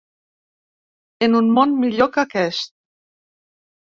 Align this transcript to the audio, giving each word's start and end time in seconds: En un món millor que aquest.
En 1.25 1.37
un 1.41 1.51
món 1.59 1.75
millor 1.83 2.09
que 2.15 2.23
aquest. 2.23 2.73